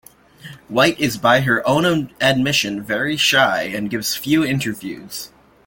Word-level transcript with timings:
White 0.67 0.99
is-by 0.99 1.41
her 1.41 1.61
own 1.69 2.11
admission-"very 2.19 3.17
shy," 3.17 3.65
and 3.71 3.87
gives 3.87 4.15
few 4.15 4.43
interviews. 4.43 5.29